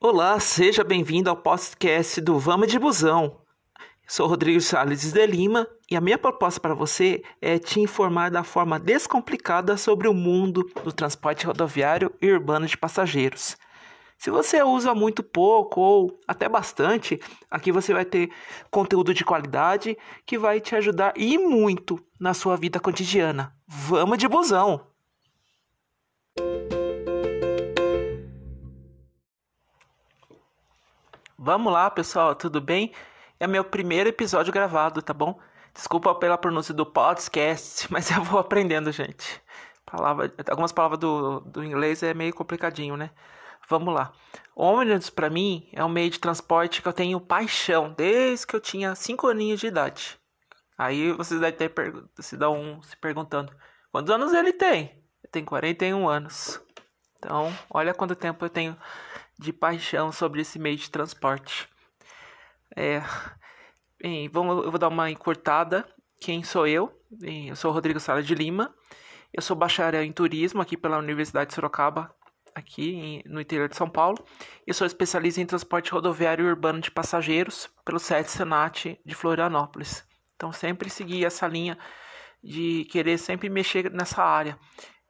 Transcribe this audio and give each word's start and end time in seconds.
Olá, 0.00 0.38
seja 0.38 0.84
bem-vindo 0.84 1.28
ao 1.28 1.36
podcast 1.36 2.20
do 2.20 2.38
Vamos 2.38 2.68
de 2.68 2.78
Busão. 2.78 3.40
Sou 4.06 4.28
Rodrigo 4.28 4.60
Salles 4.60 5.12
de 5.12 5.26
Lima 5.26 5.66
e 5.90 5.96
a 5.96 6.00
minha 6.00 6.16
proposta 6.16 6.60
para 6.60 6.72
você 6.72 7.20
é 7.42 7.58
te 7.58 7.80
informar 7.80 8.30
da 8.30 8.44
forma 8.44 8.78
descomplicada 8.78 9.76
sobre 9.76 10.06
o 10.06 10.14
mundo 10.14 10.70
do 10.84 10.92
transporte 10.92 11.44
rodoviário 11.44 12.14
e 12.22 12.30
urbano 12.30 12.64
de 12.64 12.78
passageiros. 12.78 13.56
Se 14.16 14.30
você 14.30 14.62
usa 14.62 14.94
muito 14.94 15.20
pouco 15.20 15.80
ou 15.80 16.20
até 16.28 16.48
bastante, 16.48 17.18
aqui 17.50 17.72
você 17.72 17.92
vai 17.92 18.04
ter 18.04 18.30
conteúdo 18.70 19.12
de 19.12 19.24
qualidade 19.24 19.98
que 20.24 20.38
vai 20.38 20.60
te 20.60 20.76
ajudar 20.76 21.12
e 21.16 21.36
muito 21.36 21.98
na 22.20 22.34
sua 22.34 22.56
vida 22.56 22.78
cotidiana. 22.78 23.52
Vamos 23.66 24.16
de 24.16 24.28
busão! 24.28 24.86
Vamos 31.40 31.72
lá, 31.72 31.88
pessoal, 31.88 32.34
tudo 32.34 32.60
bem? 32.60 32.92
É 33.38 33.46
meu 33.46 33.62
primeiro 33.62 34.08
episódio 34.08 34.52
gravado, 34.52 35.00
tá 35.00 35.14
bom? 35.14 35.38
Desculpa 35.72 36.12
pela 36.16 36.36
pronúncia 36.36 36.74
do 36.74 36.84
podcast, 36.84 37.86
mas 37.94 38.10
eu 38.10 38.24
vou 38.24 38.40
aprendendo, 38.40 38.90
gente. 38.90 39.40
Palavra, 39.86 40.34
algumas 40.50 40.72
palavras 40.72 40.98
do, 40.98 41.38
do 41.42 41.62
inglês 41.62 42.02
é 42.02 42.12
meio 42.12 42.34
complicadinho, 42.34 42.96
né? 42.96 43.12
Vamos 43.68 43.94
lá. 43.94 44.12
Ônibus, 44.56 45.10
para 45.10 45.30
mim, 45.30 45.68
é 45.72 45.84
um 45.84 45.88
meio 45.88 46.10
de 46.10 46.18
transporte 46.18 46.82
que 46.82 46.88
eu 46.88 46.92
tenho 46.92 47.20
paixão 47.20 47.94
desde 47.96 48.44
que 48.44 48.56
eu 48.56 48.60
tinha 48.60 48.96
5 48.96 49.28
aninhos 49.28 49.60
de 49.60 49.68
idade. 49.68 50.18
Aí 50.76 51.12
vocês 51.12 51.40
devem 51.40 51.56
ter 51.56 51.72
se, 52.18 52.36
um, 52.46 52.82
se 52.82 52.96
perguntando: 52.96 53.52
quantos 53.92 54.12
anos 54.12 54.32
ele 54.34 54.52
tem? 54.52 54.90
Ele 55.22 55.30
tem 55.30 55.44
41 55.44 56.08
anos. 56.08 56.60
Então, 57.16 57.56
olha 57.70 57.94
quanto 57.94 58.16
tempo 58.16 58.44
eu 58.44 58.50
tenho 58.50 58.76
de 59.38 59.52
paixão 59.52 60.10
sobre 60.10 60.40
esse 60.40 60.58
meio 60.58 60.76
de 60.76 60.90
transporte. 60.90 61.68
É, 62.76 63.02
bem, 64.00 64.28
vamos, 64.28 64.64
eu 64.64 64.70
vou 64.70 64.78
dar 64.78 64.88
uma 64.88 65.10
encurtada. 65.10 65.86
Quem 66.20 66.42
sou 66.42 66.66
eu? 66.66 66.92
Bem, 67.10 67.48
eu 67.48 67.56
sou 67.56 67.72
Rodrigo 67.72 68.00
Sala 68.00 68.22
de 68.22 68.34
Lima. 68.34 68.74
Eu 69.32 69.42
sou 69.42 69.56
bacharel 69.56 70.02
em 70.02 70.12
turismo 70.12 70.60
aqui 70.60 70.76
pela 70.76 70.98
Universidade 70.98 71.50
de 71.50 71.54
Sorocaba, 71.54 72.12
aqui 72.54 72.94
em, 72.94 73.22
no 73.26 73.40
interior 73.40 73.68
de 73.68 73.76
São 73.76 73.88
Paulo. 73.88 74.24
Eu 74.66 74.74
sou 74.74 74.86
especialista 74.86 75.40
em 75.40 75.46
transporte 75.46 75.92
rodoviário 75.92 76.44
e 76.44 76.48
urbano 76.48 76.80
de 76.80 76.90
passageiros 76.90 77.68
pelo 77.84 77.98
SET 77.98 78.28
Senat 78.28 78.98
de 79.04 79.14
Florianópolis. 79.14 80.04
Então 80.34 80.52
sempre 80.52 80.88
segui 80.90 81.24
essa 81.24 81.46
linha 81.46 81.78
de 82.42 82.84
querer 82.90 83.18
sempre 83.18 83.48
mexer 83.48 83.90
nessa 83.90 84.22
área 84.22 84.58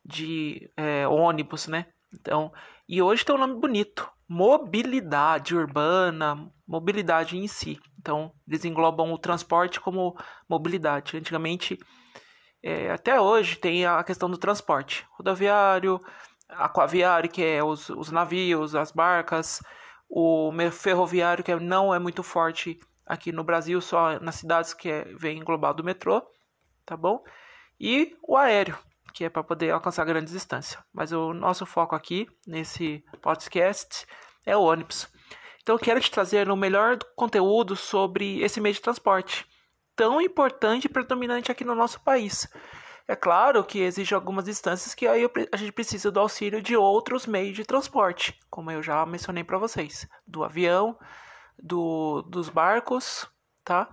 de 0.05 0.71
é, 0.77 1.07
ônibus, 1.07 1.69
né? 1.69 1.87
Então, 2.13 2.53
e 2.89 3.03
hoje 3.03 3.25
tem 3.25 3.35
um 3.35 3.39
nome 3.39 3.61
bonito, 3.61 4.11
mobilidade 4.29 5.57
urbana, 5.57 6.53
mobilidade 6.67 7.39
em 7.39 7.49
si. 7.49 7.81
Então, 7.99 8.33
eles 8.47 8.65
englobam 8.65 9.13
o 9.13 9.19
transporte 9.19 9.81
como 9.81 10.17
mobilidade. 10.49 11.17
Antigamente, 11.17 11.79
é, 12.63 12.91
até 12.91 13.19
hoje, 13.19 13.57
tem 13.57 13.87
a 13.87 14.05
questão 14.05 14.29
do 14.29 14.37
transporte 14.37 15.07
rodoviário, 15.13 15.99
aquaviário, 16.49 17.31
que 17.31 17.43
é 17.43 17.65
os, 17.65 17.89
os 17.89 18.11
navios, 18.11 18.75
as 18.75 18.93
barcas, 18.93 19.63
o 20.09 20.51
ferroviário, 20.71 21.45
que 21.45 21.55
não 21.57 21.95
é 21.95 21.99
muito 21.99 22.23
forte 22.23 22.79
aqui 23.07 23.33
no 23.33 23.43
Brasil, 23.45 23.81
só 23.81 24.21
nas 24.21 24.37
cidades 24.37 24.75
que 24.75 24.91
é, 24.91 25.05
vem 25.17 25.39
englobado 25.39 25.83
o 25.83 25.87
metrô, 25.87 26.23
tá 26.85 26.97
bom? 26.97 27.23
E 27.81 28.15
o 28.23 28.37
aéreo, 28.37 28.77
que 29.19 29.25
é 29.25 29.29
para 29.29 29.43
poder 29.43 29.73
alcançar 29.73 30.05
grandes 30.05 30.33
distâncias. 30.33 30.81
Mas 30.93 31.11
o 31.11 31.35
nosso 31.35 31.67
foco 31.67 31.97
aqui, 31.97 32.29
nesse 32.47 33.05
podcast, 33.21 34.07
é 34.47 34.57
o 34.57 34.63
ônibus. 34.63 35.09
Então 35.61 35.75
eu 35.75 35.79
quero 35.81 36.01
te 36.01 36.09
trazer 36.09 36.49
o 36.49 36.55
melhor 36.55 36.97
conteúdo 37.17 37.75
sobre 37.75 38.41
esse 38.43 38.61
meio 38.61 38.77
de 38.77 38.81
transporte, 38.81 39.45
tão 39.97 40.21
importante 40.21 40.85
e 40.85 40.89
predominante 40.89 41.51
aqui 41.51 41.65
no 41.65 41.75
nosso 41.75 42.01
país. 42.03 42.47
É 43.09 43.17
claro 43.17 43.65
que 43.65 43.81
exige 43.81 44.15
algumas 44.15 44.45
distâncias 44.45 44.95
que 44.95 45.09
aí 45.09 45.29
a 45.51 45.57
gente 45.57 45.73
precisa 45.73 46.13
do 46.13 46.21
auxílio 46.21 46.63
de 46.63 46.77
outros 46.77 47.27
meios 47.27 47.57
de 47.57 47.65
transporte, 47.65 48.39
como 48.49 48.71
eu 48.71 48.85
já 48.85 49.05
mencionei 49.05 49.43
para 49.43 49.59
vocês, 49.59 50.07
do 50.29 50.45
avião, 50.45 50.97
do, 51.61 52.23
dos 52.23 52.49
barcos, 52.49 53.29
tá? 53.65 53.89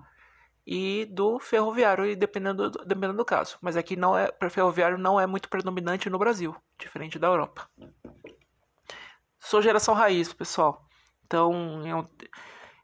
E 0.66 1.06
do 1.06 1.40
ferroviário, 1.40 2.16
dependendo 2.16 2.70
do, 2.70 2.86
dependendo 2.86 3.18
do 3.18 3.26
caso. 3.26 3.58
Mas 3.62 3.78
aqui 3.78 3.96
não 3.96 4.18
é, 4.18 4.32
para 4.32 4.50
ferroviário 4.50 4.98
não 4.98 5.20
é 5.20 5.28
muito 5.28 5.48
predominante 5.48 6.10
no 6.10 6.18
Brasil, 6.18 6.56
diferente 6.78 7.20
da 7.20 7.28
Europa. 7.28 7.70
Sou 9.40 9.62
geração 9.62 9.94
raiz, 9.94 10.34
pessoal. 10.34 10.88
Então, 11.26 11.86
eu, 11.86 12.10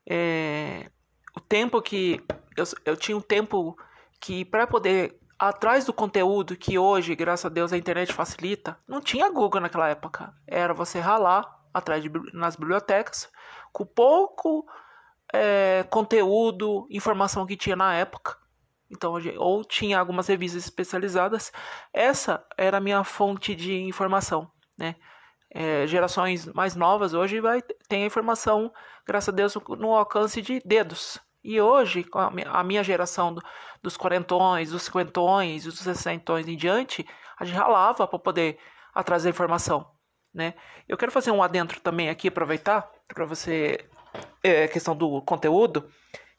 é, 0.07 0.91
o 1.35 1.39
tempo 1.39 1.81
que 1.81 2.23
eu, 2.55 2.65
eu 2.85 2.95
tinha 2.95 3.17
um 3.17 3.21
tempo 3.21 3.75
que 4.19 4.45
para 4.45 4.67
poder 4.67 5.19
atrás 5.39 5.85
do 5.85 5.93
conteúdo 5.93 6.55
que 6.55 6.77
hoje, 6.77 7.15
graças 7.15 7.45
a 7.45 7.49
Deus, 7.49 7.73
a 7.73 7.77
internet 7.77 8.13
facilita, 8.13 8.77
não 8.87 9.01
tinha 9.01 9.31
Google 9.31 9.61
naquela 9.61 9.89
época. 9.89 10.31
Era 10.45 10.71
você 10.71 10.99
ralar 10.99 11.59
atrás 11.73 12.03
de, 12.03 12.11
nas 12.31 12.55
bibliotecas 12.55 13.27
com 13.71 13.85
pouco 13.85 14.67
é, 15.33 15.85
conteúdo, 15.89 16.87
informação 16.89 17.45
que 17.45 17.57
tinha 17.57 17.75
na 17.75 17.93
época. 17.95 18.37
Então, 18.89 19.13
ou 19.37 19.63
tinha 19.63 19.97
algumas 19.97 20.27
revistas 20.27 20.63
especializadas. 20.65 21.51
Essa 21.93 22.45
era 22.57 22.77
a 22.77 22.81
minha 22.81 23.03
fonte 23.03 23.55
de 23.55 23.81
informação, 23.83 24.51
né? 24.77 24.95
É, 25.53 25.85
gerações 25.85 26.45
mais 26.47 26.77
novas 26.77 27.13
hoje 27.13 27.41
vai 27.41 27.61
tem 27.89 28.03
a 28.03 28.05
informação, 28.05 28.71
graças 29.05 29.29
a 29.29 29.35
Deus, 29.35 29.57
no 29.77 29.93
alcance 29.93 30.41
de 30.41 30.61
dedos. 30.65 31.19
E 31.43 31.59
hoje, 31.59 32.05
a 32.47 32.63
minha 32.63 32.83
geração 32.83 33.35
dos 33.81 33.97
quarentões, 33.97 34.71
dos 34.71 34.83
cinquentões, 34.83 35.63
dos 35.63 35.79
sessentões 35.79 36.47
em 36.47 36.55
diante, 36.55 37.05
a 37.37 37.43
gente 37.43 37.57
ralava 37.57 38.07
para 38.07 38.19
poder 38.19 38.59
trazer 39.03 39.29
informação, 39.29 39.89
né? 40.33 40.53
Eu 40.87 40.97
quero 40.97 41.11
fazer 41.11 41.31
um 41.31 41.41
adentro 41.41 41.81
também 41.81 42.09
aqui, 42.09 42.27
aproveitar 42.27 42.89
para 43.07 43.25
você 43.25 43.89
é, 44.43 44.67
questão 44.67 44.95
do 44.95 45.21
conteúdo, 45.21 45.89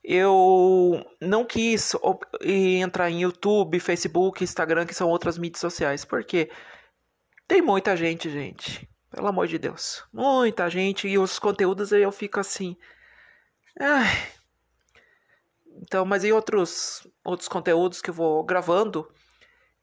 eu 0.03 1.05
não 1.21 1.45
quis 1.45 1.93
entrar 2.43 3.11
em 3.11 3.23
YouTube, 3.23 3.79
Facebook, 3.79 4.43
Instagram, 4.43 4.85
que 4.85 4.95
são 4.95 5.09
outras 5.09 5.39
mídias 5.39 5.61
sociais, 5.61 6.05
porque 6.05 6.51
tem 7.47 7.63
muita 7.63 7.97
gente, 7.97 8.29
gente. 8.31 8.89
Pelo 9.11 9.29
amor 9.29 9.47
de 9.47 9.59
Deus. 9.59 10.03
Muita 10.13 10.71
gente. 10.71 11.07
E 11.07 11.19
os 11.19 11.39
conteúdos 11.39 11.93
eu 11.93 12.11
fico 12.11 12.41
assim. 12.41 12.77
Ai. 13.79 14.07
Então, 15.83 16.05
mas 16.05 16.25
em 16.25 16.33
outros, 16.33 17.07
outros 17.25 17.49
conteúdos 17.49 18.01
que 18.01 18.11
eu 18.11 18.15
vou 18.15 18.43
gravando, 18.43 19.07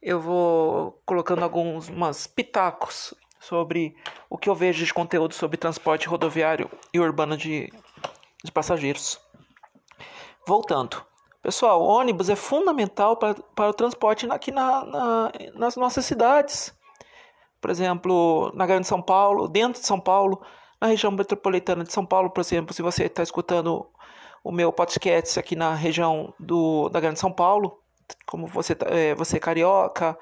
eu 0.02 0.20
vou 0.20 1.02
colocando 1.06 1.44
alguns 1.44 2.26
pitacos 2.26 3.14
sobre 3.40 3.96
o 4.30 4.38
que 4.38 4.50
eu 4.50 4.56
vejo 4.56 4.86
de 4.86 4.94
conteúdo 4.94 5.34
sobre 5.34 5.58
transporte 5.58 6.08
rodoviário 6.08 6.70
e 6.94 7.00
urbano 7.00 7.38
de, 7.38 7.72
de 8.44 8.52
passageiros. 8.52 9.20
Voltando. 10.46 11.06
Pessoal, 11.42 11.82
ônibus 11.82 12.30
é 12.30 12.36
fundamental 12.36 13.16
para, 13.16 13.36
para 13.56 13.70
o 13.70 13.74
transporte 13.74 14.30
aqui 14.30 14.52
na, 14.52 14.84
na, 14.84 15.32
nas 15.54 15.78
nossas 15.78 16.06
cidades. 16.06 16.74
Por 17.62 17.70
exemplo, 17.70 18.52
na 18.54 18.66
Grande 18.66 18.88
São 18.88 19.02
Paulo, 19.02 19.48
dentro 19.48 19.80
de 19.80 19.88
São 19.88 20.00
Paulo, 20.00 20.42
na 20.82 20.88
região 20.88 21.12
metropolitana 21.12 21.84
de 21.84 21.94
São 21.94 22.06
Paulo, 22.06 22.30
por 22.30 22.42
exemplo, 22.42 22.74
se 22.74 22.82
você 22.82 23.06
está 23.06 23.24
escutando 23.24 23.90
o 24.44 24.52
meu 24.52 24.72
podcast 24.72 25.40
aqui 25.40 25.56
na 25.56 25.74
região 25.74 26.34
do, 26.40 26.90
da 26.90 27.00
Grande 27.00 27.20
São 27.20 27.32
Paulo, 27.32 27.80
como 28.26 28.48
você, 28.48 28.76
tá, 28.76 28.88
é, 28.90 29.14
você 29.16 29.38
é 29.38 29.40
carioca, 29.40 30.18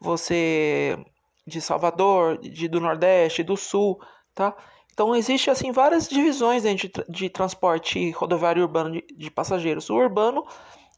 você 0.00 0.98
de 1.46 1.60
Salvador, 1.60 2.38
de, 2.38 2.68
do 2.68 2.80
Nordeste, 2.80 3.42
do 3.42 3.56
Sul, 3.56 3.98
tá? 4.34 4.56
Então 4.92 5.14
existe 5.14 5.50
assim 5.50 5.72
várias 5.72 6.08
divisões 6.08 6.62
de, 6.62 6.90
de 7.08 7.28
transporte 7.28 8.10
rodoviário 8.12 8.62
urbano 8.62 8.92
de, 8.92 9.06
de, 9.16 9.30
passageiros. 9.30 9.90
O 9.90 9.94
urbano 9.94 10.44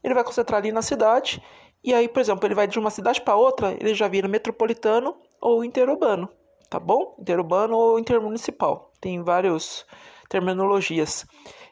ele 0.03 0.13
vai 0.13 0.23
concentrar 0.23 0.59
ali 0.59 0.71
na 0.71 0.81
cidade 0.81 1.43
e 1.83 1.93
aí, 1.93 2.07
por 2.07 2.19
exemplo, 2.19 2.45
ele 2.47 2.55
vai 2.55 2.67
de 2.67 2.79
uma 2.79 2.89
cidade 2.89 3.21
para 3.21 3.35
outra, 3.35 3.73
ele 3.79 3.93
já 3.93 4.07
vira 4.07 4.27
metropolitano 4.27 5.15
ou 5.39 5.63
interurbano, 5.63 6.29
tá 6.69 6.79
bom? 6.79 7.15
Interurbano 7.19 7.75
ou 7.75 7.99
intermunicipal. 7.99 8.91
Tem 8.99 9.21
várias 9.21 9.85
terminologias. 10.29 11.25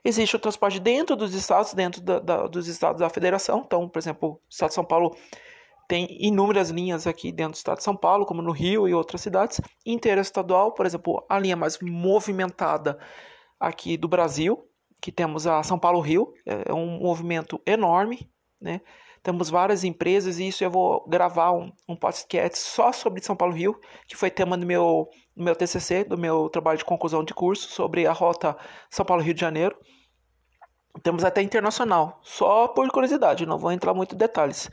Existe 0.03 0.35
o 0.35 0.39
transporte 0.39 0.79
dentro 0.79 1.15
dos 1.15 1.33
estados, 1.33 1.73
dentro 1.73 2.01
da, 2.01 2.19
da, 2.19 2.47
dos 2.47 2.67
estados 2.67 3.01
da 3.01 3.09
federação. 3.09 3.63
Então, 3.65 3.89
por 3.89 3.99
exemplo, 3.99 4.29
o 4.29 4.39
estado 4.49 4.69
de 4.69 4.75
São 4.75 4.85
Paulo 4.85 5.15
tem 5.87 6.07
inúmeras 6.19 6.69
linhas 6.69 7.07
aqui 7.07 7.31
dentro 7.31 7.53
do 7.53 7.55
estado 7.55 7.77
de 7.77 7.83
São 7.83 7.95
Paulo, 7.95 8.25
como 8.25 8.41
no 8.41 8.51
Rio 8.51 8.87
e 8.87 8.93
outras 8.93 9.21
cidades. 9.21 9.61
Interestadual, 9.85 10.73
por 10.73 10.85
exemplo, 10.85 11.25
a 11.29 11.39
linha 11.39 11.55
mais 11.55 11.79
movimentada 11.79 12.99
aqui 13.59 13.95
do 13.95 14.07
Brasil, 14.07 14.67
que 15.01 15.11
temos 15.11 15.47
a 15.47 15.63
São 15.63 15.79
Paulo-Rio, 15.79 16.33
é 16.45 16.73
um 16.73 16.99
movimento 16.99 17.61
enorme, 17.65 18.29
né? 18.59 18.81
Temos 19.23 19.49
várias 19.49 19.83
empresas 19.83 20.39
e 20.39 20.47
isso 20.47 20.63
eu 20.63 20.71
vou 20.71 21.05
gravar 21.07 21.51
um, 21.51 21.71
um 21.87 21.95
podcast 21.95 22.59
só 22.59 22.91
sobre 22.91 23.21
São 23.21 23.35
Paulo-Rio, 23.35 23.79
que 24.07 24.15
foi 24.15 24.29
tema 24.29 24.57
do 24.57 24.65
meu 24.65 25.09
no 25.35 25.43
meu 25.43 25.55
TCC, 25.55 26.03
do 26.03 26.17
meu 26.17 26.49
trabalho 26.49 26.77
de 26.77 26.85
conclusão 26.85 27.23
de 27.23 27.33
curso 27.33 27.69
sobre 27.69 28.07
a 28.07 28.11
rota 28.11 28.57
São 28.89 29.05
Paulo-Rio 29.05 29.33
de 29.33 29.41
Janeiro. 29.41 29.77
Temos 31.03 31.23
até 31.23 31.41
internacional, 31.41 32.19
só 32.23 32.67
por 32.67 32.89
curiosidade, 32.89 33.45
não 33.45 33.59
vou 33.59 33.71
entrar 33.71 33.93
muito 33.93 34.15
em 34.15 34.17
detalhes. 34.17 34.69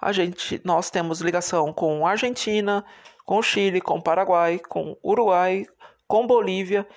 A 0.00 0.12
gente, 0.12 0.60
nós 0.64 0.90
temos 0.90 1.20
ligação 1.20 1.72
com 1.72 2.06
Argentina, 2.06 2.84
com 3.24 3.42
Chile, 3.42 3.80
com 3.80 4.00
Paraguai, 4.00 4.58
com 4.58 4.96
Uruguai, 5.04 5.66
com 6.06 6.26
Bolívia 6.26 6.88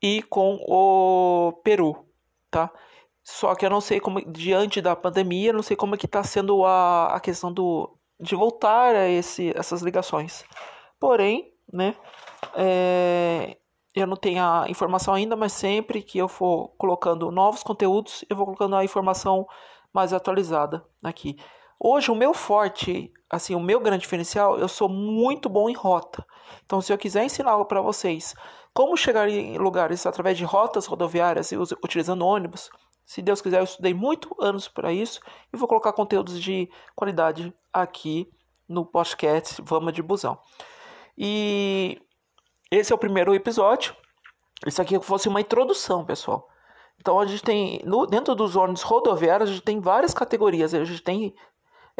e 0.00 0.22
com 0.22 0.58
o 0.68 1.52
Peru, 1.64 2.06
tá? 2.50 2.70
Só 3.22 3.54
que 3.54 3.64
eu 3.64 3.70
não 3.70 3.80
sei 3.80 3.98
como, 3.98 4.20
diante 4.30 4.82
da 4.82 4.94
pandemia, 4.94 5.52
não 5.52 5.62
sei 5.62 5.76
como 5.76 5.94
é 5.94 5.98
que 5.98 6.04
está 6.06 6.22
sendo 6.22 6.64
a, 6.64 7.16
a 7.16 7.20
questão 7.20 7.50
do, 7.50 7.98
de 8.20 8.36
voltar 8.36 8.94
a 8.94 9.08
esse, 9.08 9.50
essas 9.56 9.80
ligações. 9.80 10.44
Porém, 11.00 11.50
né, 11.72 11.96
é, 12.54 13.56
eu 13.94 14.06
não 14.06 14.16
tenho 14.16 14.42
a 14.42 14.66
informação 14.68 15.14
ainda, 15.14 15.34
mas 15.34 15.52
sempre 15.52 16.02
que 16.02 16.18
eu 16.18 16.28
for 16.28 16.68
colocando 16.76 17.30
novos 17.30 17.62
conteúdos, 17.62 18.24
eu 18.28 18.36
vou 18.36 18.44
colocando 18.44 18.76
a 18.76 18.84
informação 18.84 19.46
mais 19.92 20.12
atualizada 20.12 20.84
aqui. 21.02 21.36
Hoje, 21.86 22.10
o 22.10 22.14
meu 22.14 22.32
forte, 22.32 23.12
assim, 23.28 23.54
o 23.54 23.60
meu 23.60 23.78
grande 23.78 24.04
diferencial, 24.04 24.58
eu 24.58 24.68
sou 24.68 24.88
muito 24.88 25.50
bom 25.50 25.68
em 25.68 25.74
rota. 25.74 26.24
Então, 26.64 26.80
se 26.80 26.90
eu 26.90 26.96
quiser 26.96 27.26
ensinar 27.26 27.62
para 27.66 27.82
vocês, 27.82 28.34
como 28.72 28.96
chegar 28.96 29.28
em 29.28 29.58
lugares 29.58 30.06
através 30.06 30.38
de 30.38 30.44
rotas 30.44 30.86
rodoviárias 30.86 31.52
e 31.52 31.58
utilizando 31.58 32.24
ônibus, 32.24 32.70
se 33.04 33.20
Deus 33.20 33.42
quiser, 33.42 33.60
eu 33.60 33.64
estudei 33.64 33.92
muito 33.92 34.34
anos 34.40 34.66
para 34.66 34.94
isso 34.94 35.20
e 35.52 35.58
vou 35.58 35.68
colocar 35.68 35.92
conteúdos 35.92 36.40
de 36.40 36.70
qualidade 36.96 37.52
aqui 37.70 38.32
no 38.66 38.86
podcast 38.86 39.60
Vamos 39.60 39.92
de 39.92 40.02
Busão. 40.02 40.38
E 41.18 42.00
esse 42.70 42.94
é 42.94 42.94
o 42.94 42.98
primeiro 42.98 43.34
episódio. 43.34 43.94
Isso 44.66 44.80
aqui 44.80 44.98
fosse 45.00 45.28
uma 45.28 45.42
introdução, 45.42 46.02
pessoal. 46.02 46.48
Então 46.98 47.20
a 47.20 47.26
gente 47.26 47.42
tem, 47.42 47.82
no, 47.84 48.06
dentro 48.06 48.34
dos 48.34 48.56
ônibus 48.56 48.80
rodoviários, 48.80 49.50
a 49.50 49.52
gente 49.52 49.64
tem 49.64 49.80
várias 49.80 50.14
categorias. 50.14 50.72
A 50.72 50.82
gente 50.82 51.02
tem 51.02 51.34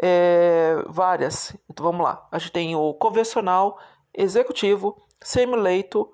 é, 0.01 0.75
várias. 0.87 1.55
Então 1.69 1.85
vamos 1.85 2.03
lá. 2.03 2.27
A 2.31 2.37
gente 2.37 2.51
tem 2.51 2.75
o 2.75 2.93
convencional, 2.93 3.77
executivo, 4.13 4.95
semi-leito, 5.21 6.09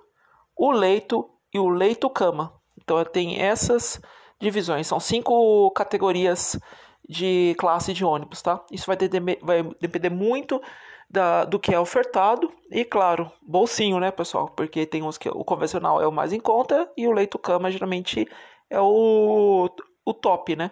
o 0.55 0.71
leito 0.71 1.29
e 1.53 1.59
o 1.59 1.69
leito-cama. 1.69 2.53
Então 2.81 3.03
tem 3.05 3.41
essas 3.41 4.01
divisões. 4.39 4.87
São 4.87 4.99
cinco 4.99 5.71
categorias 5.71 6.59
de 7.07 7.55
classe 7.57 7.93
de 7.93 8.05
ônibus, 8.05 8.41
tá? 8.41 8.63
Isso 8.71 8.85
vai, 8.85 8.97
vai 9.41 9.63
depender 9.79 10.09
muito 10.09 10.61
da, 11.09 11.43
do 11.43 11.59
que 11.59 11.73
é 11.73 11.79
ofertado 11.79 12.51
e, 12.71 12.85
claro, 12.85 13.29
bolsinho, 13.41 13.99
né, 13.99 14.11
pessoal? 14.11 14.47
Porque 14.49 14.85
tem 14.85 15.03
uns 15.03 15.17
que 15.17 15.29
o 15.29 15.43
convencional 15.43 16.01
é 16.01 16.07
o 16.07 16.11
mais 16.11 16.31
em 16.31 16.39
conta 16.39 16.89
e 16.95 17.07
o 17.07 17.11
leito 17.11 17.37
cama 17.37 17.69
geralmente 17.69 18.25
é 18.69 18.79
o, 18.79 19.69
o 20.05 20.13
top, 20.13 20.55
né? 20.55 20.71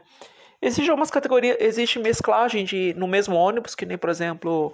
Existem 0.61 0.89
algumas 0.89 1.09
categorias, 1.09 1.57
existe 1.59 1.99
mesclagem 1.99 2.65
de, 2.65 2.93
no 2.95 3.07
mesmo 3.07 3.35
ônibus, 3.35 3.75
que 3.75 3.85
nem, 3.85 3.97
por 3.97 4.09
exemplo, 4.09 4.73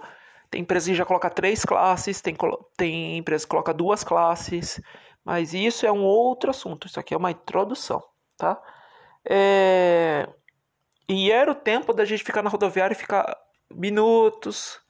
tem 0.50 0.62
empresa 0.62 0.90
que 0.90 0.96
já 0.96 1.04
coloca 1.04 1.30
três 1.30 1.64
classes, 1.64 2.20
tem, 2.20 2.36
tem 2.76 3.18
empresa 3.18 3.44
que 3.44 3.50
coloca 3.50 3.72
duas 3.72 4.02
classes, 4.02 4.80
mas 5.24 5.54
isso 5.54 5.86
é 5.86 5.92
um 5.92 6.02
outro 6.02 6.50
assunto, 6.50 6.86
isso 6.86 6.98
aqui 6.98 7.14
é 7.14 7.16
uma 7.16 7.30
introdução, 7.30 8.02
tá? 8.36 8.60
É... 9.28 10.28
E 11.08 11.30
era 11.30 11.50
o 11.50 11.54
tempo 11.54 11.92
da 11.92 12.04
gente 12.04 12.24
ficar 12.24 12.42
na 12.42 12.50
rodoviária 12.50 12.94
e 12.94 12.98
ficar 12.98 13.36
minutos, 13.70 14.80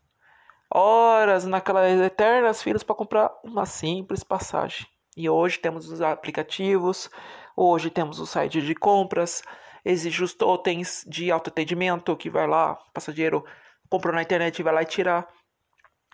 horas 0.70 1.44
naquelas 1.44 2.00
eternas 2.00 2.62
filas 2.62 2.82
para 2.82 2.94
comprar 2.94 3.30
uma 3.44 3.66
simples 3.66 4.24
passagem. 4.24 4.86
E 5.16 5.28
hoje 5.28 5.58
temos 5.58 5.90
os 5.90 6.00
aplicativos, 6.00 7.10
hoje 7.56 7.90
temos 7.90 8.18
o 8.18 8.26
site 8.26 8.60
de 8.60 8.74
compras, 8.74 9.42
existem 9.86 10.24
os 10.24 10.34
totens 10.34 11.04
de 11.06 11.30
autoatendimento 11.30 12.16
que 12.16 12.28
vai 12.28 12.46
lá, 12.46 12.72
o 12.72 12.92
passageiro 12.92 13.44
comprou 13.88 14.12
na 14.12 14.22
internet 14.22 14.58
e 14.58 14.62
vai 14.62 14.74
lá 14.74 14.82
e 14.82 14.86
tirar. 14.86 15.28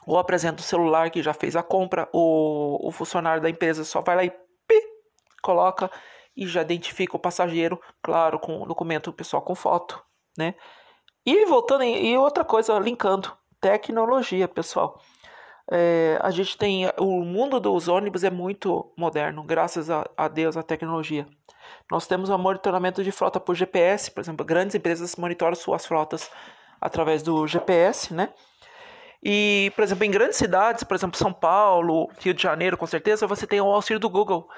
Ou 0.06 0.18
apresenta 0.18 0.60
o 0.60 0.64
celular 0.64 1.10
que 1.10 1.22
já 1.22 1.32
fez 1.32 1.56
a 1.56 1.62
compra, 1.62 2.08
o, 2.12 2.86
o 2.86 2.90
funcionário 2.90 3.42
da 3.42 3.48
empresa 3.48 3.84
só 3.84 4.02
vai 4.02 4.16
lá 4.16 4.24
e 4.24 4.30
pi, 4.30 4.80
coloca 5.42 5.90
e 6.36 6.46
já 6.46 6.60
identifica 6.60 7.16
o 7.16 7.20
passageiro, 7.20 7.80
claro, 8.02 8.38
com 8.38 8.62
o 8.62 8.66
documento 8.66 9.12
pessoal 9.12 9.42
com 9.42 9.54
foto, 9.54 10.02
né? 10.36 10.54
E 11.24 11.46
voltando, 11.46 11.84
e 11.84 12.16
outra 12.18 12.44
coisa, 12.44 12.78
linkando, 12.78 13.32
tecnologia, 13.60 14.48
pessoal. 14.48 15.00
É, 15.70 16.18
a 16.20 16.30
gente 16.30 16.58
tem, 16.58 16.90
o 16.98 17.22
mundo 17.22 17.60
dos 17.60 17.86
ônibus 17.86 18.24
é 18.24 18.30
muito 18.30 18.92
moderno, 18.98 19.44
graças 19.44 19.88
a, 19.88 20.04
a 20.16 20.26
Deus, 20.26 20.56
a 20.56 20.62
tecnologia. 20.62 21.26
Nós 21.90 22.06
temos 22.06 22.30
o 22.30 22.38
monitoramento 22.38 23.02
de 23.02 23.12
frota 23.12 23.38
por 23.38 23.54
GPS, 23.54 24.10
por 24.10 24.20
exemplo, 24.20 24.44
grandes 24.44 24.74
empresas 24.74 25.16
monitoram 25.16 25.54
suas 25.54 25.86
frotas 25.86 26.30
através 26.80 27.22
do 27.22 27.46
GPS, 27.46 28.12
né? 28.12 28.30
E, 29.22 29.72
por 29.76 29.84
exemplo, 29.84 30.04
em 30.04 30.10
grandes 30.10 30.36
cidades, 30.36 30.82
por 30.82 30.94
exemplo, 30.94 31.16
São 31.16 31.32
Paulo, 31.32 32.10
Rio 32.18 32.34
de 32.34 32.42
Janeiro, 32.42 32.76
com 32.76 32.86
certeza, 32.86 33.26
você 33.26 33.46
tem 33.46 33.60
o 33.60 33.66
auxílio 33.66 34.00
do 34.00 34.10
Google 34.10 34.48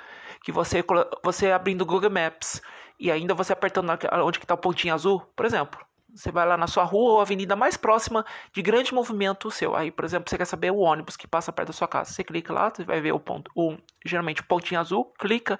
que 0.43 0.51
você, 0.51 0.85
você 1.23 1.51
abrindo 1.51 1.83
o 1.83 1.87
Google 1.87 2.11
Maps 2.11 2.63
e 2.99 3.11
ainda 3.11 3.35
você 3.35 3.53
apertando 3.53 3.91
onde 4.23 4.39
que 4.39 4.45
está 4.45 4.55
o 4.55 4.59
pontinho 4.59 4.95
azul, 4.95 5.21
por 5.35 5.45
exemplo, 5.45 5.81
você 6.15 6.31
vai 6.31 6.47
lá 6.47 6.57
na 6.57 6.67
sua 6.67 6.85
rua 6.85 7.15
ou 7.15 7.21
avenida 7.21 7.57
mais 7.57 7.77
próxima 7.77 8.25
de 8.53 8.63
grande 8.63 8.95
movimento 8.95 9.51
seu. 9.51 9.75
Aí, 9.75 9.91
por 9.91 10.05
exemplo, 10.05 10.31
você 10.31 10.39
quer 10.39 10.45
saber 10.45 10.71
o 10.71 10.79
ônibus 10.79 11.17
que 11.17 11.27
passa 11.27 11.53
perto 11.53 11.69
da 11.69 11.73
sua 11.73 11.89
casa. 11.89 12.13
Você 12.13 12.23
clica 12.23 12.53
lá, 12.53 12.71
você 12.71 12.85
vai 12.85 13.01
ver 13.01 13.13
o 13.13 13.21
ponto, 13.21 13.51
o, 13.55 13.77
geralmente 14.05 14.41
o 14.41 14.47
pontinho 14.47 14.81
azul, 14.81 15.13
clica, 15.19 15.59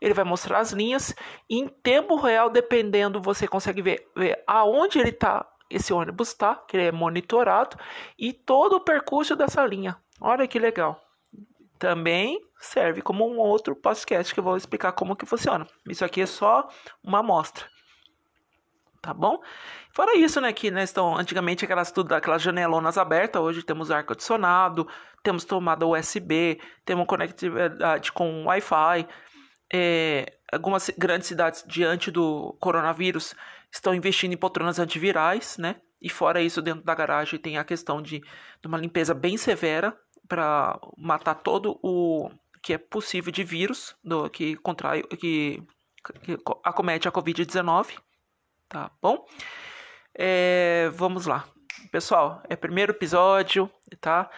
ele 0.00 0.14
vai 0.14 0.24
mostrar 0.24 0.58
as 0.58 0.72
linhas. 0.72 1.14
E 1.48 1.58
em 1.58 1.68
tempo 1.68 2.16
real, 2.16 2.50
dependendo, 2.50 3.20
você 3.20 3.48
consegue 3.48 3.82
ver, 3.82 4.06
ver 4.16 4.42
aonde 4.46 4.98
ele 4.98 5.10
está, 5.10 5.46
esse 5.70 5.92
ônibus 5.92 6.28
está, 6.28 6.54
que 6.54 6.76
ele 6.76 6.86
é 6.86 6.92
monitorado, 6.92 7.76
e 8.18 8.32
todo 8.32 8.76
o 8.76 8.80
percurso 8.80 9.34
dessa 9.34 9.64
linha. 9.66 9.96
Olha 10.20 10.46
que 10.46 10.58
legal 10.58 11.00
também 11.78 12.40
serve 12.58 13.02
como 13.02 13.28
um 13.28 13.38
outro 13.38 13.76
podcast 13.76 14.32
que 14.32 14.40
eu 14.40 14.44
vou 14.44 14.56
explicar 14.56 14.92
como 14.92 15.14
que 15.14 15.26
funciona. 15.26 15.66
Isso 15.86 16.02
aqui 16.02 16.22
é 16.22 16.26
só 16.26 16.66
uma 17.02 17.18
amostra. 17.18 17.66
Tá 19.04 19.12
bom? 19.12 19.38
Fora 19.92 20.16
isso, 20.16 20.40
né, 20.40 20.50
que 20.50 20.70
né, 20.70 20.82
estão 20.82 21.14
antigamente 21.14 21.62
aquelas 21.62 21.92
tudo 21.92 22.14
aquelas 22.14 22.40
janelonas 22.40 22.96
abertas, 22.96 23.42
hoje 23.42 23.62
temos 23.62 23.90
ar 23.90 24.02
condicionado, 24.02 24.88
temos 25.22 25.44
tomada 25.44 25.86
USB, 25.86 26.58
temos 26.86 27.06
conectividade 27.06 28.10
com 28.12 28.46
Wi-Fi. 28.46 29.06
É, 29.70 30.38
algumas 30.50 30.88
grandes 30.96 31.28
cidades 31.28 31.62
diante 31.68 32.10
do 32.10 32.56
coronavírus 32.58 33.34
estão 33.70 33.94
investindo 33.94 34.32
em 34.32 34.38
poltronas 34.38 34.78
antivirais, 34.78 35.58
né? 35.58 35.76
E 36.00 36.08
fora 36.08 36.40
isso, 36.40 36.62
dentro 36.62 36.82
da 36.82 36.94
garagem 36.94 37.38
tem 37.38 37.58
a 37.58 37.64
questão 37.64 38.00
de, 38.00 38.20
de 38.20 38.66
uma 38.66 38.78
limpeza 38.78 39.12
bem 39.12 39.36
severa 39.36 39.94
para 40.26 40.80
matar 40.96 41.34
todo 41.34 41.78
o 41.82 42.30
que 42.62 42.72
é 42.72 42.78
possível 42.78 43.30
de 43.30 43.44
vírus 43.44 43.94
do, 44.02 44.30
que 44.30 44.56
contrai 44.56 45.02
que, 45.02 45.62
que 46.22 46.38
acomete 46.64 47.06
a 47.06 47.12
Covid-19, 47.12 47.98
tá 48.68 48.90
bom? 49.00 49.26
É, 50.14 50.90
vamos 50.94 51.26
lá, 51.26 51.44
pessoal, 51.90 52.42
é 52.48 52.56
primeiro 52.56 52.92
episódio, 52.92 53.70
tá? 54.00 54.30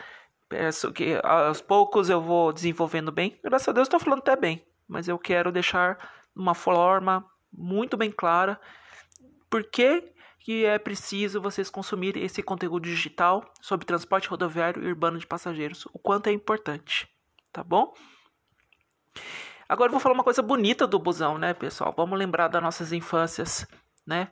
Peço 0.49 0.93
que 0.93 1.19
aos 1.23 1.61
poucos 1.61 2.09
eu 2.09 2.21
vou 2.21 2.53
desenvolvendo 2.53 3.11
bem. 3.11 3.39
Graças 3.43 3.69
a 3.69 3.73
Deus 3.73 3.87
estou 3.87 4.01
falando 4.01 4.21
até 4.21 4.37
bem, 4.37 4.65
mas 4.87 5.09
eu 5.09 5.19
quero 5.19 5.51
deixar 5.51 5.99
uma 6.35 6.55
forma 6.55 7.25
muito 7.53 7.97
bem 7.97 8.11
clara 8.11 8.61
porque 9.51 10.13
que 10.47 10.65
é 10.65 10.79
preciso 10.79 11.41
vocês 11.41 11.69
consumirem 11.69 12.23
esse 12.23 12.41
conteúdo 12.41 12.85
digital 12.85 13.45
sobre 13.61 13.85
transporte 13.85 14.29
rodoviário 14.29 14.81
e 14.81 14.87
urbano 14.87 15.19
de 15.19 15.27
passageiros, 15.27 15.87
o 15.93 15.99
quanto 15.99 16.29
é 16.29 16.33
importante, 16.33 17.09
tá 17.53 17.65
bom? 17.65 17.93
Agora 19.69 19.89
eu 19.89 19.93
vou 19.93 20.01
falar 20.01 20.15
uma 20.15 20.23
coisa 20.23 20.43
bonita 20.43 20.87
do 20.87 21.01
busão, 21.01 21.37
né, 21.37 21.53
pessoal? 21.53 21.93
Vamos 21.97 22.17
lembrar 22.17 22.47
das 22.47 22.63
nossas 22.63 22.93
infâncias, 22.93 23.67
né? 24.07 24.29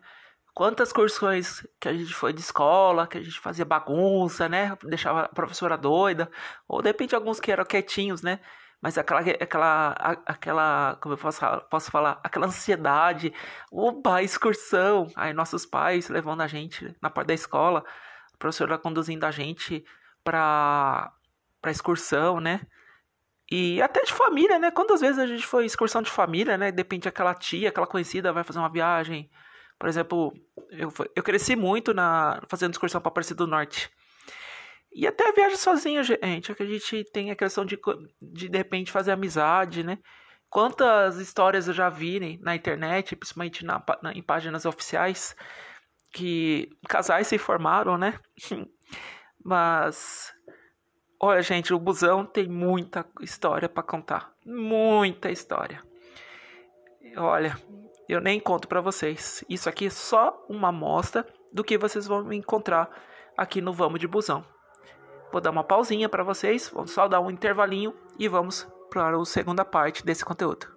Quantas 0.55 0.89
excursões 0.89 1.67
que 1.81 1.89
a 1.89 1.93
gente 1.93 2.15
foi 2.15 2.33
de 2.33 2.41
escola, 2.41 3.07
que 3.09 3.19
a 3.19 3.23
gente 3.23 3.41
fazia 3.41 3.65
bagunça, 3.65 4.49
né? 4.49 4.77
Deixava 4.85 5.23
a 5.23 5.29
professora 5.29 5.77
doida, 5.77 6.31
ou 6.69 6.81
de 6.81 6.89
repente 6.89 7.15
alguns 7.15 7.41
que 7.41 7.51
eram 7.51 7.65
quietinhos, 7.65 8.23
né? 8.23 8.41
mas 8.85 8.99
aquela, 8.99 9.21
aquela, 9.21 9.93
aquela, 10.27 10.99
como 11.01 11.15
eu 11.15 11.19
posso, 11.19 11.41
posso 11.71 11.91
falar, 11.91 12.21
aquela 12.23 12.45
ansiedade, 12.45 13.33
oba, 13.73 14.23
excursão, 14.23 15.11
aí 15.17 15.33
nossos 15.33 15.65
pais 15.65 16.11
levando 16.11 16.43
a 16.43 16.47
gente 16.47 16.95
na 17.01 17.09
parte 17.09 17.29
da 17.29 17.33
escola, 17.33 17.83
a 18.35 18.37
professora 18.37 18.77
conduzindo 18.77 19.25
a 19.25 19.31
gente 19.31 19.83
para 20.23 21.11
para 21.63 21.71
excursão, 21.71 22.41
né? 22.41 22.61
E 23.51 23.81
até 23.81 24.03
de 24.03 24.13
família, 24.13 24.59
né? 24.59 24.71
Quantas 24.71 25.01
vezes 25.01 25.19
a 25.19 25.27
gente 25.27 25.47
foi 25.47 25.65
excursão 25.65 26.03
de 26.03 26.11
família, 26.11 26.59
né? 26.59 26.71
Depende 26.71 27.09
aquela 27.09 27.33
tia, 27.33 27.71
aquela 27.71 27.87
conhecida 27.87 28.35
vai 28.35 28.45
fazer 28.45 28.59
uma 28.59 28.69
viagem. 28.69 29.31
Por 29.85 29.89
exemplo, 29.91 30.33
eu, 30.71 30.91
eu 31.15 31.23
cresci 31.23 31.55
muito 31.55 31.93
na 31.93 32.41
fazendo 32.49 32.73
excursão 32.73 33.03
para 33.03 33.11
Aparecida 33.11 33.45
do 33.45 33.47
Norte. 33.47 33.91
E 34.91 35.07
até 35.07 35.31
viaja 35.31 35.59
sozinho, 35.59 36.03
gente. 36.03 36.51
É 36.51 36.55
que 36.55 36.63
a 36.63 36.67
gente 36.67 37.05
tem 37.13 37.31
a 37.31 37.37
questão 37.37 37.67
de, 37.67 37.79
de 38.23 38.49
de 38.49 38.57
repente 38.57 38.91
fazer 38.91 39.13
amizade, 39.13 39.85
né? 39.85 39.99
Quantas 40.49 41.19
histórias 41.19 41.69
eu 41.69 41.75
já 41.75 41.91
vi 41.91 42.39
na 42.41 42.57
internet, 42.57 43.15
principalmente 43.15 43.63
na, 43.63 43.85
na, 44.03 44.15
em 44.15 44.23
páginas 44.23 44.65
oficiais, 44.65 45.37
que 46.11 46.71
casais 46.89 47.27
se 47.27 47.37
formaram, 47.37 47.99
né? 47.99 48.19
Mas, 49.45 50.33
olha, 51.21 51.43
gente, 51.43 51.75
o 51.75 51.79
busão 51.79 52.25
tem 52.25 52.49
muita 52.49 53.07
história 53.21 53.69
para 53.69 53.83
contar. 53.83 54.33
Muita 54.47 55.31
história. 55.31 55.83
Olha, 57.19 57.55
eu 58.09 58.21
nem 58.21 58.39
conto 58.39 58.69
para 58.69 58.81
vocês. 58.81 59.45
Isso 59.49 59.69
aqui 59.69 59.87
é 59.87 59.91
só 59.91 60.45
uma 60.49 60.69
amostra 60.69 61.27
do 61.53 61.65
que 61.65 61.79
vocês 61.79 62.07
vão 62.07 62.33
encontrar 62.33 62.91
aqui 63.37 63.61
no 63.61 63.73
Vamos 63.73 64.01
de 64.01 64.07
Busão. 64.07 64.45
Vou 65.33 65.41
dar 65.41 65.51
uma 65.51 65.65
pausinha 65.65 66.09
para 66.09 66.23
vocês, 66.23 66.71
vamos 66.73 66.93
só 66.93 67.09
dar 67.09 67.21
um 67.21 67.31
intervalinho 67.31 67.95
e 68.19 68.29
vamos 68.29 68.69
para 68.91 69.17
a 69.17 69.25
segunda 69.25 69.65
parte 69.65 70.05
desse 70.05 70.25
conteúdo. 70.25 70.75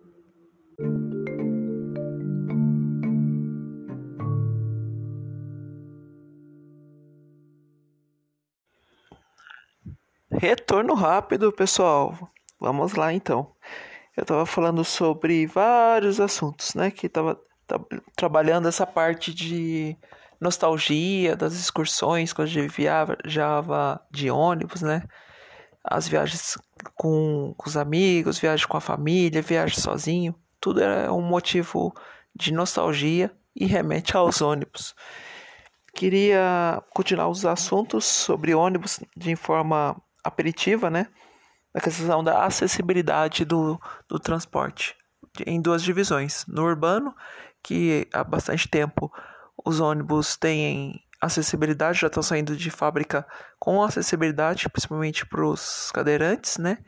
Retorno 10.31 10.93
rápido, 10.93 11.51
pessoal. 11.51 12.15
Vamos 12.59 12.93
lá 12.93 13.11
então. 13.11 13.56
Eu 14.17 14.23
estava 14.23 14.47
falando 14.47 14.83
sobre 14.83 15.45
vários 15.45 16.19
assuntos, 16.19 16.73
né? 16.73 16.89
Que 16.89 17.05
estava 17.05 17.39
trabalhando 18.15 18.67
essa 18.67 18.87
parte 18.87 19.31
de 19.31 19.95
nostalgia 20.41 21.35
das 21.35 21.53
excursões 21.53 22.33
quando 22.33 22.47
a 22.47 22.51
gente 22.51 22.75
viajava 22.75 24.01
de 24.09 24.31
ônibus, 24.31 24.81
né? 24.81 25.03
As 25.83 26.07
viagens 26.07 26.57
com, 26.95 27.53
com 27.55 27.69
os 27.69 27.77
amigos, 27.77 28.39
viagens 28.39 28.65
com 28.65 28.75
a 28.75 28.81
família, 28.81 29.39
viagem 29.39 29.79
sozinho, 29.79 30.33
tudo 30.59 30.81
é 30.81 31.11
um 31.11 31.21
motivo 31.21 31.93
de 32.35 32.51
nostalgia 32.51 33.31
e 33.55 33.67
remete 33.67 34.17
aos 34.17 34.41
ônibus. 34.41 34.95
Queria 35.93 36.81
continuar 36.89 37.27
os 37.27 37.45
assuntos 37.45 38.05
sobre 38.05 38.55
ônibus 38.55 38.99
de 39.15 39.35
forma 39.35 39.95
aperitiva, 40.23 40.89
né? 40.89 41.07
A 41.77 41.79
questão 41.79 42.23
da 42.23 42.43
acessibilidade 42.43 43.45
do, 43.45 43.79
do 44.09 44.17
transporte 44.17 44.95
em 45.45 45.61
duas 45.61 45.83
divisões. 45.83 46.43
No 46.47 46.63
urbano, 46.63 47.15
que 47.61 48.07
há 48.11 48.23
bastante 48.23 48.67
tempo 48.67 49.11
os 49.63 49.79
ônibus 49.79 50.35
têm 50.35 50.99
acessibilidade, 51.21 51.99
já 51.99 52.07
estão 52.07 52.23
saindo 52.23 52.55
de 52.55 52.71
fábrica 52.71 53.27
com 53.59 53.83
acessibilidade, 53.83 54.67
principalmente 54.69 55.23
para 55.23 55.45
os 55.45 55.91
cadeirantes, 55.91 56.57
né? 56.57 56.79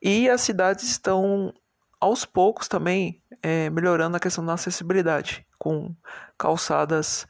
E 0.00 0.30
as 0.30 0.40
cidades 0.40 0.84
estão 0.84 1.52
aos 2.00 2.24
poucos 2.24 2.68
também 2.68 3.22
é, 3.42 3.68
melhorando 3.68 4.16
a 4.16 4.20
questão 4.20 4.46
da 4.46 4.54
acessibilidade, 4.54 5.46
com 5.58 5.94
calçadas 6.38 7.26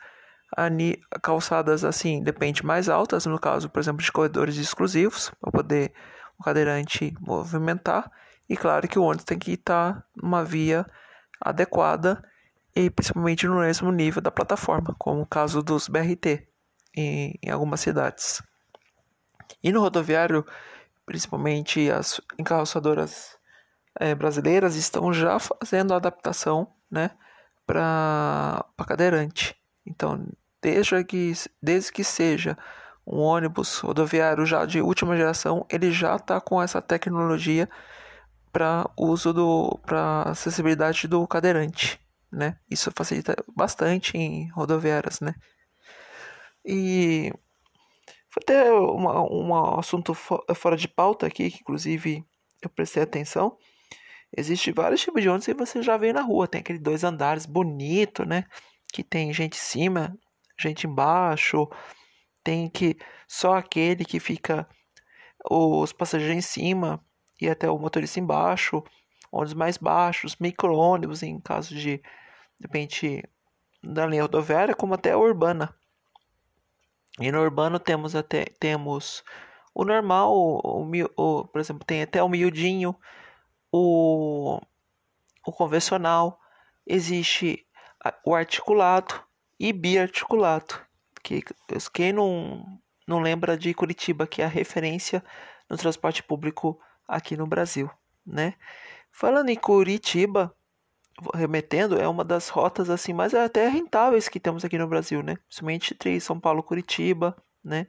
calçadas 1.23 1.83
assim, 1.83 2.23
depende 2.23 2.65
mais 2.65 2.89
altas, 2.89 3.25
no 3.25 3.39
caso, 3.39 3.71
por 3.71 3.81
exemplo, 3.81 4.05
de 4.05 4.13
corredores 4.13 4.57
exclusivos, 4.57 5.33
para 5.41 5.51
poder 5.51 5.95
o 6.39 6.43
cadeirante 6.43 7.15
movimentar. 7.21 8.11
E 8.49 8.57
claro 8.57 8.87
que 8.89 8.99
o 8.99 9.03
ônibus 9.03 9.25
tem 9.25 9.39
que 9.39 9.53
estar 9.53 10.05
numa 10.15 10.45
via 10.45 10.87
adequada 11.41 12.23
e 12.75 12.91
principalmente 12.91 13.47
no 13.47 13.61
mesmo 13.61 13.91
nível 13.93 14.23
da 14.23 14.31
plataforma, 14.31 14.95
como 14.99 15.23
o 15.23 15.27
caso 15.27 15.63
dos 15.63 15.89
BRT 15.89 16.47
em, 16.95 17.39
em 17.43 17.51
algumas 17.51 17.81
cidades. 17.81 18.43
E 19.63 19.71
no 19.73 19.81
rodoviário, 19.81 20.45
principalmente 21.05 21.91
as 21.91 22.21
encarroçadoras 22.39 23.37
é, 23.99 24.15
brasileiras 24.15 24.77
estão 24.77 25.13
já 25.13 25.39
fazendo 25.39 25.93
a 25.93 25.97
adaptação 25.97 26.73
né, 26.91 27.11
para 27.67 28.65
cadeirante. 28.87 29.57
Então, 29.87 30.27
desde 30.61 31.05
que, 31.05 31.33
desde 31.61 31.93
que 31.93 32.05
seja 32.05 32.57
um 33.07 33.19
ônibus 33.19 33.79
rodoviário 33.79 34.47
já 34.47 34.65
de 34.65 34.81
última 34.81 35.17
geração, 35.17 35.67
ele 35.71 35.91
já 35.91 36.17
está 36.17 36.41
com 36.41 36.63
essa 36.63 36.81
tecnologia 36.81 37.69
para 38.53 38.89
uso 38.97 39.33
do 39.33 39.81
para 39.85 40.23
acessibilidade 40.23 41.09
do 41.09 41.27
cadeirante 41.27 42.03
né? 42.33 42.57
Isso 42.71 42.91
facilita 42.97 43.37
bastante 43.55 44.17
em 44.17 44.49
rodoviárias, 44.51 45.21
né? 45.21 45.35
E 46.65 47.31
foi 48.31 48.43
até 48.43 48.73
um 48.73 49.79
assunto 49.79 50.15
fora 50.15 50.77
de 50.77 50.89
pauta 50.89 51.27
aqui, 51.27 51.51
que 51.51 51.61
inclusive 51.61 52.25
eu 52.63 52.71
prestei 52.71 53.03
atenção. 53.03 53.59
Existe 54.35 54.73
vários 54.73 55.03
tipos 55.03 55.21
de 55.21 55.29
ônibus 55.29 55.45
que 55.45 55.55
você 55.55 55.83
já 55.83 55.99
vê 55.99 56.11
na 56.13 56.23
rua. 56.23 56.49
Tem 56.49 56.63
aquele 56.63 56.79
dois 56.79 57.05
andares 57.05 57.45
bonito, 57.45 58.25
né? 58.25 58.45
Que 58.91 59.05
tem 59.05 59.31
gente 59.35 59.57
em 59.57 59.61
cima, 59.61 60.17
gente 60.59 60.87
embaixo. 60.87 61.69
Tem 62.45 62.69
que 62.69 62.97
só 63.29 63.55
aquele 63.55 64.05
que 64.05 64.19
fica 64.19 64.69
os 65.51 65.93
passageiros 65.93 66.37
em 66.37 66.41
cima 66.41 67.05
e 67.41 67.49
até 67.49 67.71
o 67.71 67.79
motorista 67.79 68.21
embaixo. 68.21 68.83
Ônibus 69.31 69.55
mais 69.55 69.79
baixos, 69.79 70.37
micro-ônibus 70.37 71.23
em 71.23 71.41
caso 71.41 71.75
de 71.75 72.03
de 72.63 72.69
repente, 72.69 73.29
da 73.83 74.07
linha 74.07 74.23
rodoviária, 74.23 74.75
como 74.75 74.95
até 74.95 75.11
a 75.11 75.19
urbana. 75.19 75.75
E 77.19 77.33
no 77.33 77.41
urbano 77.41 77.81
temos 77.81 78.15
até 78.15 78.45
temos 78.61 79.25
o 79.75 79.85
normal, 79.85 80.33
o, 80.33 80.85
o, 80.85 81.11
o 81.17 81.45
por 81.49 81.61
exemplo, 81.61 81.85
tem 81.85 82.03
até 82.03 82.23
o 82.23 82.29
miudinho, 82.29 82.95
o, 83.73 84.61
o 85.45 85.53
convencional, 85.53 86.39
existe 86.87 87.67
o 88.25 88.33
articulado 88.33 89.21
e 89.59 89.73
biarticulado. 89.73 90.81
Que 91.23 91.43
quem 91.93 92.13
não, 92.13 92.79
não 93.07 93.21
lembra 93.21 93.57
de 93.57 93.73
Curitiba, 93.75 94.27
que 94.27 94.43
é 94.43 94.45
a 94.45 94.49
referência 94.49 95.25
no 95.69 95.77
transporte 95.77 96.23
público 96.23 96.79
aqui 97.07 97.37
no 97.37 97.47
Brasil, 97.47 97.91
né? 98.27 98.55
Falando 99.11 99.51
em 99.51 99.57
Curitiba, 99.57 100.55
remetendo, 101.35 102.01
é 102.01 102.09
uma 102.09 102.25
das 102.25 102.49
rotas 102.49 102.91
assim 102.91 103.13
mais 103.13 103.35
até 103.35 103.69
rentáveis 103.69 104.29
que 104.29 104.41
temos 104.41 104.65
aqui 104.65 104.79
no 104.79 104.89
Brasil, 104.89 105.23
né? 105.23 105.37
Principalmente 105.47 105.95
entre 105.95 106.21
São 106.21 106.41
Paulo, 106.41 106.63
Curitiba, 106.63 107.37
né? 107.63 107.87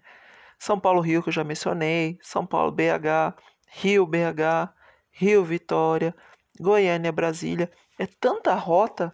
São 0.60 0.80
Paulo, 0.80 1.02
Rio, 1.02 1.22
que 1.22 1.30
eu 1.30 1.34
já 1.34 1.44
mencionei, 1.44 2.18
São 2.22 2.46
Paulo, 2.46 2.72
BH, 2.72 3.36
Rio, 3.68 4.06
BH, 4.06 4.74
Rio, 5.12 5.44
Vitória, 5.44 6.16
Goiânia, 6.60 7.12
Brasília. 7.12 7.72
É 8.00 8.06
tanta 8.06 8.54
rota 8.56 9.14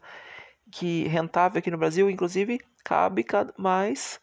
que 0.71 1.07
rentável 1.07 1.59
aqui 1.59 1.71
no 1.71 1.77
Brasil, 1.77 2.09
inclusive 2.09 2.59
cabe 2.89 3.23
mais 3.55 4.19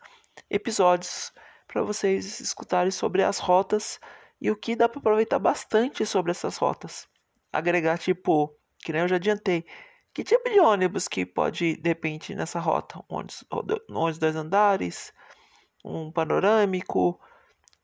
episódios 0.51 1.33
para 1.69 1.85
vocês 1.85 2.41
escutarem 2.41 2.91
sobre 2.91 3.23
as 3.23 3.39
rotas 3.39 4.01
e 4.41 4.51
o 4.51 4.57
que 4.57 4.75
dá 4.75 4.89
para 4.89 4.99
aproveitar 4.99 5.39
bastante 5.39 6.05
sobre 6.05 6.33
essas 6.33 6.57
rotas. 6.57 7.09
Agregar 7.53 7.97
tipo 7.97 8.53
que 8.81 8.93
nem 8.93 9.03
eu 9.03 9.09
já 9.09 9.17
adiantei. 9.17 9.65
Que 10.13 10.25
tipo 10.25 10.51
de 10.51 10.59
ônibus 10.59 11.07
que 11.07 11.25
pode, 11.25 11.77
de 11.77 11.89
repente, 11.89 12.35
nessa 12.35 12.59
rota? 12.59 12.99
Um 13.09 13.19
ônibus, 13.19 13.45
ônibus 13.89 14.19
dois 14.19 14.35
andares, 14.35 15.13
um 15.85 16.11
panorâmico, 16.11 17.21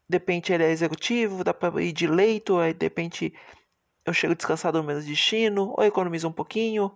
de 0.09 0.17
repente 0.17 0.53
ele 0.53 0.65
é 0.65 0.71
executivo, 0.73 1.45
dá 1.45 1.55
para 1.55 1.81
ir 1.81 1.93
de 1.93 2.09
leito, 2.09 2.59
aí 2.59 2.75
de 2.75 2.87
repente 2.87 3.33
eu 4.05 4.13
chego 4.13 4.35
descansado 4.35 4.79
no 4.79 4.85
mesmo 4.85 5.09
destino, 5.09 5.73
ou 5.77 5.85
economizo 5.85 6.27
um 6.27 6.33
pouquinho. 6.33 6.91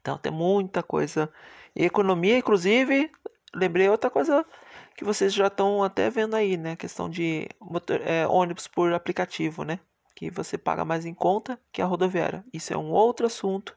Então 0.00 0.16
tem 0.16 0.30
muita 0.30 0.84
coisa. 0.84 1.32
E 1.78 1.86
economia, 1.86 2.36
inclusive, 2.36 3.10
lembrei 3.54 3.88
outra 3.88 4.10
coisa 4.10 4.44
que 4.94 5.04
vocês 5.04 5.32
já 5.32 5.46
estão 5.46 5.82
até 5.82 6.10
vendo 6.10 6.36
aí, 6.36 6.58
né? 6.58 6.72
A 6.72 6.76
questão 6.76 7.08
de 7.08 7.48
motor, 7.58 8.02
é, 8.04 8.26
ônibus 8.26 8.66
por 8.66 8.92
aplicativo, 8.92 9.64
né? 9.64 9.80
que 10.18 10.32
você 10.32 10.58
paga 10.58 10.84
mais 10.84 11.06
em 11.06 11.14
conta 11.14 11.60
que 11.70 11.80
a 11.80 11.84
rodoviária. 11.84 12.44
Isso 12.52 12.72
é 12.72 12.76
um 12.76 12.90
outro 12.90 13.26
assunto 13.26 13.76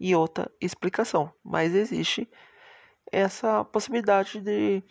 e 0.00 0.14
outra 0.14 0.50
explicação, 0.58 1.30
mas 1.44 1.74
existe 1.74 2.26
essa 3.12 3.62
possibilidade 3.62 4.40
de 4.40 4.82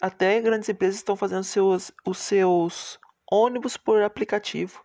até 0.00 0.40
grandes 0.40 0.70
empresas 0.70 0.96
estão 0.96 1.14
fazendo 1.14 1.44
seus, 1.44 1.92
os 2.06 2.16
seus 2.16 2.98
ônibus 3.30 3.76
por 3.76 4.02
aplicativo 4.02 4.82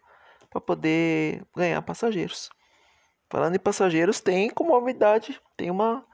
para 0.49 0.59
poder 0.59 1.41
ganhar 1.55 1.81
passageiros. 1.83 2.49
Falando 3.29 3.55
em 3.55 3.59
passageiros, 3.59 4.19
tem 4.19 4.49
como 4.49 4.73
novidade, 4.73 5.39
tem 5.55 5.71
uma 5.71 6.05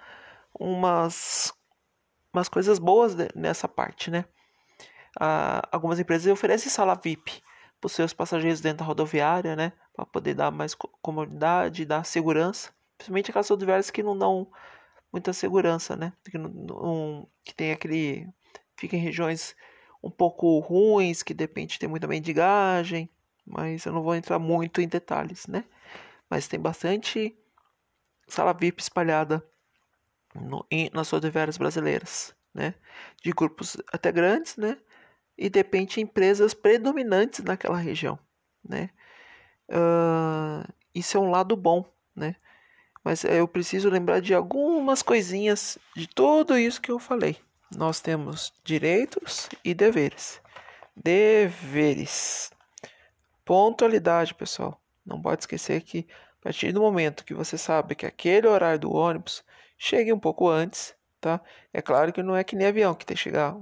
umas 0.59 1.53
umas 2.33 2.49
coisas 2.49 2.77
boas 2.77 3.15
nessa 3.35 3.67
parte, 3.67 4.11
né? 4.11 4.25
Ah, 5.19 5.67
algumas 5.71 5.99
empresas 5.99 6.31
oferecem 6.31 6.69
sala 6.69 6.95
VIP 6.95 7.41
para 7.79 7.87
os 7.87 7.93
seus 7.93 8.13
passageiros 8.13 8.61
dentro 8.61 8.79
da 8.79 8.85
rodoviária, 8.85 9.55
né? 9.55 9.73
Para 9.95 10.05
poder 10.05 10.35
dar 10.35 10.51
mais 10.51 10.75
comodidade, 10.75 11.85
dar 11.85 12.03
segurança. 12.05 12.71
Principalmente 12.97 13.31
aquelas 13.31 13.49
rodoviárias 13.49 13.89
que 13.89 14.03
não 14.03 14.17
dão 14.17 14.47
muita 15.11 15.33
segurança, 15.33 15.95
né? 15.95 16.13
Que, 16.29 16.37
não, 16.37 17.27
que 17.43 17.53
tem 17.55 17.71
aquele. 17.71 18.27
Fica 18.75 18.95
em 18.95 18.99
regiões 18.99 19.55
um 20.03 20.11
pouco 20.11 20.59
ruins, 20.59 21.23
que 21.23 21.33
de 21.33 21.43
repente 21.43 21.79
tem 21.79 21.89
muita 21.89 22.07
mendigagem, 22.07 23.09
mas 23.45 23.85
eu 23.85 23.91
não 23.91 24.03
vou 24.03 24.15
entrar 24.15 24.37
muito 24.37 24.81
em 24.81 24.87
detalhes, 24.87 25.47
né? 25.47 25.63
Mas 26.29 26.47
tem 26.47 26.59
bastante 26.59 27.35
sala 28.27 28.53
VIP 28.53 28.81
espalhada 28.81 29.43
no, 30.41 30.65
em, 30.71 30.89
nas 30.93 31.09
rodoviárias 31.09 31.57
brasileiras, 31.57 32.35
né? 32.53 32.73
De 33.23 33.31
grupos 33.31 33.77
até 33.91 34.11
grandes, 34.11 34.57
né? 34.57 34.77
E 35.37 35.49
de 35.49 35.59
repente 35.59 36.01
empresas 36.01 36.53
predominantes 36.53 37.43
naquela 37.43 37.77
região, 37.77 38.17
né? 38.67 38.89
Uh, 39.69 40.67
isso 40.93 41.17
é 41.17 41.19
um 41.19 41.29
lado 41.29 41.55
bom, 41.55 41.85
né? 42.15 42.35
Mas 43.03 43.23
eu 43.23 43.47
preciso 43.47 43.89
lembrar 43.89 44.19
de 44.19 44.33
algumas 44.33 45.01
coisinhas 45.01 45.77
de 45.95 46.07
tudo 46.07 46.57
isso 46.57 46.81
que 46.81 46.91
eu 46.91 46.99
falei. 46.99 47.37
Nós 47.75 47.99
temos 47.99 48.53
direitos 48.63 49.49
e 49.63 49.73
deveres. 49.73 50.41
Deveres. 50.95 52.51
Pontualidade, 53.45 54.33
pessoal. 54.33 54.81
Não 55.05 55.21
pode 55.21 55.43
esquecer 55.43 55.81
que 55.81 56.07
a 56.41 56.43
partir 56.43 56.71
do 56.71 56.81
momento 56.81 57.23
que 57.23 57.33
você 57.33 57.57
sabe 57.57 57.95
que 57.95 58.05
aquele 58.05 58.47
horário 58.47 58.79
do 58.79 58.91
ônibus 58.91 59.43
chegue 59.77 60.11
um 60.13 60.19
pouco 60.19 60.47
antes, 60.49 60.95
tá? 61.21 61.41
É 61.73 61.81
claro 61.81 62.11
que 62.13 62.23
não 62.23 62.35
é 62.35 62.43
que 62.43 62.55
nem 62.55 62.67
avião, 62.67 62.95
que 62.95 63.05
tem 63.05 63.15
que 63.15 63.23
chegar 63.23 63.55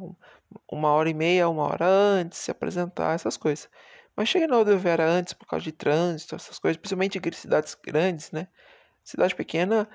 uma 0.71 0.89
hora 0.91 1.09
e 1.09 1.13
meia, 1.13 1.49
uma 1.49 1.63
hora 1.63 1.85
antes, 1.87 2.39
se 2.39 2.51
apresentar, 2.51 3.13
essas 3.15 3.37
coisas. 3.37 3.69
Mas 4.15 4.29
chegue 4.29 4.47
na 4.47 4.55
rodoviária 4.57 5.05
antes 5.05 5.33
por 5.33 5.45
causa 5.47 5.63
de 5.63 5.71
trânsito, 5.71 6.35
essas 6.35 6.57
coisas, 6.59 6.77
principalmente 6.77 7.17
em 7.17 7.31
cidades 7.33 7.75
grandes, 7.75 8.31
né? 8.31 8.47
Cidade 9.03 9.35
pequena, 9.35 9.89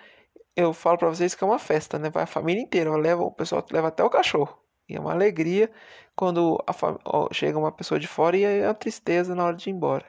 eu 0.57 0.73
falo 0.73 0.99
para 0.99 1.09
vocês 1.09 1.35
que 1.35 1.43
é 1.45 1.47
uma 1.47 1.59
festa, 1.59 1.99
né? 1.99 2.11
Vai 2.11 2.25
a 2.25 2.27
família 2.27 2.63
inteira, 2.63 2.95
leva, 2.97 3.23
o 3.23 3.33
pessoal 3.33 3.65
leva 3.71 3.89
até 3.89 4.05
o 4.05 4.11
cachorro. 4.11 4.59
E 4.89 4.97
é 4.97 5.01
uma 5.01 5.13
alegria 5.13 5.71
quando 6.17 6.63
a, 6.67 6.73
chega 7.35 7.59
uma 7.59 7.73
pessoa 7.73 7.99
de 8.01 8.09
fora 8.09 8.37
e 8.37 8.45
é 8.45 8.67
uma 8.67 8.75
tristeza 8.75 9.35
na 9.35 9.45
hora 9.45 9.57
de 9.57 9.71
ir 9.71 9.73
embora. 9.73 10.07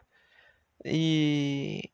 E 0.84 1.92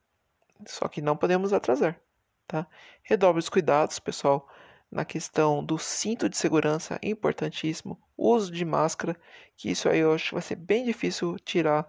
só 0.66 0.88
que 0.88 1.02
não 1.02 1.18
podemos 1.18 1.54
atrasar, 1.54 2.00
tá? 2.48 2.68
Redobre 3.04 3.40
os 3.40 3.50
cuidados, 3.50 4.00
pessoal, 4.00 4.48
na 4.92 5.04
questão 5.04 5.64
do 5.64 5.78
cinto 5.78 6.30
de 6.30 6.38
segurança, 6.38 7.00
importantíssimo. 7.04 8.00
Uso 8.18 8.52
de 8.52 8.64
máscara, 8.64 9.16
que 9.56 9.70
isso 9.70 9.90
aí 9.90 10.00
eu 10.00 10.14
acho 10.14 10.30
que 10.30 10.34
vai 10.34 10.42
ser 10.42 10.56
bem 10.56 10.86
difícil 10.86 11.38
tirar 11.40 11.88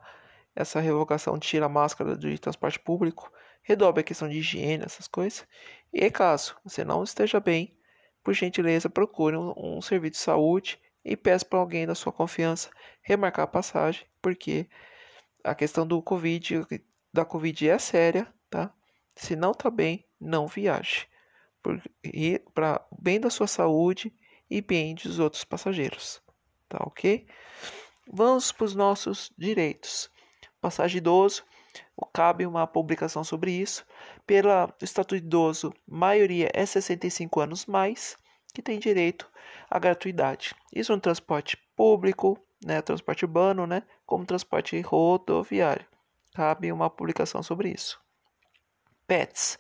essa 0.55 0.81
revogação 0.81 1.39
de 1.39 1.47
tirar 1.47 1.67
a 1.67 1.69
máscara 1.69 2.17
de 2.17 2.39
transporte 2.39 2.81
público 2.81 3.33
redobre 3.69 4.01
a 4.01 4.05
questão 4.05 4.29
de 4.29 4.39
higiene, 4.39 4.85
essas 4.85 5.07
coisas. 5.07 5.47
E 5.93 6.11
caso 6.11 6.57
você 6.65 6.85
não 6.85 7.05
esteja 7.05 7.39
bem, 7.39 7.77
por 8.25 8.33
gentileza, 8.33 8.89
procure 8.89 9.37
um, 9.37 9.53
um 9.57 9.83
serviço 9.83 10.13
de 10.13 10.19
saúde 10.19 10.81
e 11.05 11.17
peça 11.17 11.45
para 11.45 11.59
alguém 11.59 11.87
da 11.87 11.95
sua 11.95 12.13
confiança 12.13 12.71
remarcar 13.03 13.45
a 13.45 13.49
passagem, 13.49 14.07
porque 14.21 14.69
a 15.45 15.55
questão 15.55 15.87
do 15.87 16.03
Covid, 16.03 16.67
da 17.13 17.25
Covid 17.25 17.69
é 17.69 17.79
séria, 17.79 18.27
tá? 18.51 18.73
Se 19.15 19.37
não 19.37 19.53
está 19.53 19.71
bem, 19.71 20.05
não 20.21 20.47
viaje. 20.47 21.07
Para 22.55 22.85
bem 22.99 23.21
da 23.21 23.31
sua 23.31 23.47
saúde 23.47 24.15
e 24.51 24.61
bem 24.61 24.95
dos 24.95 25.19
outros 25.19 25.45
passageiros, 25.45 26.23
tá 26.69 26.79
ok? 26.81 27.27
Vamos 28.11 28.53
para 28.53 28.65
os 28.65 28.75
nossos 28.75 29.33
direitos. 29.37 30.11
Passagem 30.61 30.99
idoso 30.99 31.45
cabe 32.13 32.47
uma 32.47 32.67
publicação 32.67 33.23
sobre 33.23 33.53
isso. 33.53 33.85
Pela 34.27 34.73
Estatuto 34.81 35.17
Idoso, 35.17 35.73
maioria 35.87 36.51
é 36.55 36.65
65 36.65 37.41
anos 37.41 37.67
mais, 37.67 38.17
que 38.55 38.63
tem 38.63 38.79
direito 38.79 39.31
à 39.71 39.79
gratuidade. 39.79 40.55
Isso 40.73 40.93
no 40.93 41.01
transporte 41.01 41.57
público, 41.77 42.39
né, 42.65 42.81
transporte 42.83 43.25
urbano, 43.25 43.67
né, 43.67 43.83
como 44.07 44.25
transporte 44.25 44.81
rodoviário. 44.81 45.87
Cabe 46.35 46.73
uma 46.73 46.89
publicação 46.89 47.43
sobre 47.43 47.71
isso. 47.71 48.01
PETs. 49.07 49.59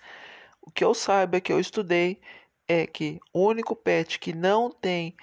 O 0.68 0.70
que 0.70 0.84
eu 0.84 0.92
saiba, 0.92 1.40
que 1.40 1.50
eu 1.50 1.58
estudei, 1.58 2.20
é 2.68 2.86
que 2.86 3.18
o 3.32 3.46
único 3.46 3.74
PET 3.74 4.18
que 4.18 4.34
não 4.34 4.70
tem 4.70 5.16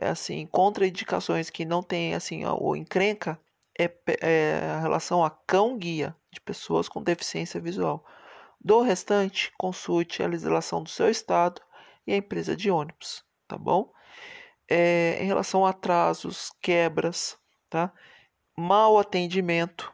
assim 0.00 0.46
contraindicações, 0.46 1.50
que 1.50 1.64
não 1.64 1.82
tem 1.82 2.14
assim 2.14 2.44
o 2.46 2.76
encrenca, 2.76 3.38
é, 3.76 3.92
é 4.20 4.70
a 4.70 4.80
relação 4.80 5.24
a 5.24 5.30
cão 5.30 5.76
guia 5.76 6.14
de 6.30 6.40
pessoas 6.40 6.88
com 6.88 7.02
deficiência 7.02 7.60
visual. 7.60 8.06
Do 8.60 8.80
restante, 8.80 9.52
consulte 9.58 10.22
a 10.22 10.28
legislação 10.28 10.84
do 10.84 10.88
seu 10.88 11.10
estado 11.10 11.60
e 12.06 12.12
a 12.12 12.16
empresa 12.16 12.54
de 12.54 12.70
ônibus, 12.70 13.24
tá 13.48 13.58
bom? 13.58 13.92
É, 14.70 15.18
em 15.20 15.26
relação 15.26 15.66
a 15.66 15.70
atrasos, 15.70 16.52
quebras, 16.62 17.36
tá? 17.68 17.92
Mal 18.56 18.96
atendimento, 19.00 19.92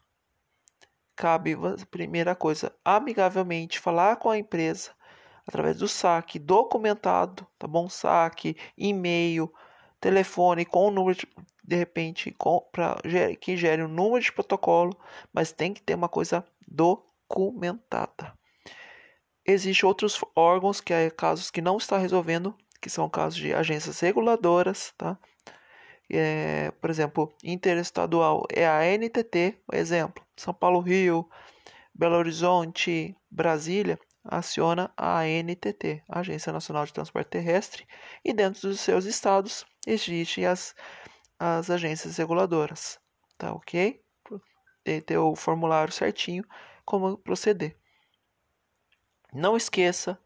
cabe, 1.17 1.57
primeira 1.91 2.37
coisa, 2.37 2.77
amigavelmente 2.85 3.81
falar 3.81 4.17
com 4.17 4.29
a 4.29 4.37
empresa 4.37 4.98
através 5.49 5.79
do 5.79 5.89
saque 5.89 6.39
documentado, 6.39 7.47
tá 7.59 7.67
bom? 7.67 7.89
Saque, 7.89 8.55
e-mail, 8.77 9.51
telefone 9.99 10.67
com 10.67 10.89
o 10.89 10.91
número 10.91 11.17
de, 11.17 11.27
de 11.65 11.75
repente 11.75 12.37
para 12.71 12.97
que 13.41 13.57
gere 13.57 13.83
um 13.83 13.89
número 13.89 14.23
de 14.23 14.31
protocolo, 14.31 14.95
mas 15.33 15.51
tem 15.51 15.73
que 15.73 15.83
ter 15.83 15.95
uma 15.95 16.09
coisa 16.09 16.45
documentada. 16.67 18.35
Existem 19.47 19.89
outros 19.89 20.21
órgãos 20.37 20.83
que 20.83 20.93
é 20.93 21.09
casos 21.09 21.51
que 21.51 21.63
não 21.63 21.79
está 21.79 21.97
resolvendo, 21.97 22.55
que 22.83 22.91
são 22.91 23.09
casos 23.09 23.39
de 23.39 23.55
agências 23.55 23.99
reguladoras, 24.01 24.93
tá? 24.99 25.19
É, 26.11 26.71
por 26.73 26.91
exemplo, 26.91 27.35
interestadual 27.43 28.47
é 28.51 28.67
a 28.67 28.83
NTT, 28.85 29.59
exemplo, 29.73 30.23
São 30.37 30.53
Paulo, 30.53 30.81
Rio, 30.81 31.29
Belo 31.95 32.17
Horizonte, 32.17 33.15
Brasília, 33.31 33.99
aciona 34.29 34.93
a 34.97 35.21
ANTT, 35.21 36.05
Agência 36.09 36.53
Nacional 36.53 36.85
de 36.85 36.93
Transporte 36.93 37.31
Terrestre, 37.31 37.87
e 38.25 38.33
dentro 38.33 38.69
dos 38.69 38.81
seus 38.81 39.07
estados 39.07 39.65
existem 39.87 40.47
as, 40.47 40.75
as 41.39 41.71
agências 41.71 42.17
reguladoras, 42.19 43.01
tá 43.37 43.53
ok? 43.53 44.01
Tem 44.85 45.01
ter 45.01 45.19
o 45.19 45.35
formulário 45.35 45.93
certinho 45.93 46.45
como 46.85 47.19
proceder. 47.19 47.77
Não 49.33 49.57
esqueça 49.57 50.19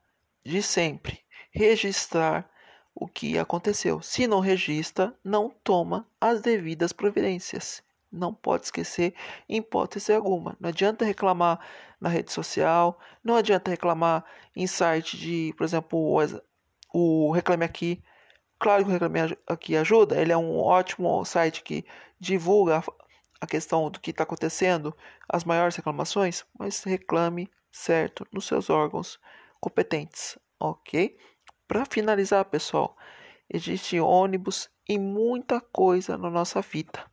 de 0.45 0.63
sempre 0.63 1.25
registrar 1.51 2.51
o 2.95 3.09
que 3.09 3.39
aconteceu. 3.39 4.03
Se 4.03 4.27
não 4.27 4.41
registra, 4.41 5.17
não 5.25 5.49
toma 5.49 6.09
as 6.21 6.41
devidas 6.41 6.93
providências. 6.93 7.83
Não 8.13 8.35
pode 8.35 8.65
esquecer 8.65 9.15
em 9.49 9.57
hipótese 9.57 10.13
alguma. 10.13 10.57
Não 10.61 10.69
adianta 10.69 11.05
reclamar 11.05 11.59
na 12.01 12.09
rede 12.09 12.33
social, 12.33 12.99
não 13.25 13.37
adianta 13.37 13.71
reclamar 13.71 14.25
em 14.55 14.67
site 14.67 15.17
de, 15.17 15.55
por 15.57 15.65
exemplo, 15.65 16.21
o, 16.93 17.31
Reclame 17.33 17.65
Aqui. 17.65 18.03
Claro 18.59 18.85
que 18.85 18.91
o 18.91 18.93
Reclame 18.93 19.37
Aqui 19.47 19.77
ajuda, 19.77 20.21
ele 20.21 20.33
é 20.33 20.37
um 20.37 20.59
ótimo 20.59 21.25
site 21.25 21.63
que 21.63 21.85
divulga 22.21 22.83
a 23.41 23.47
questão 23.47 23.91
do 23.91 23.99
que 23.99 24.11
está 24.11 24.23
acontecendo, 24.23 24.97
as 25.29 25.43
maiores 25.43 25.75
reclamações, 25.75 26.45
mas 26.57 26.85
reclame 26.85 27.51
certo 27.73 28.27
nos 28.31 28.47
seus 28.47 28.71
órgãos 28.71 29.19
competentes, 29.61 30.39
ok? 30.61 31.17
Para 31.67 31.85
finalizar, 31.85 32.45
pessoal, 32.45 32.97
existe 33.49 33.99
ônibus 33.99 34.71
e 34.89 34.99
muita 34.99 35.61
coisa 35.61 36.17
na 36.19 36.31
nossa 36.31 36.61
vida. 36.61 37.12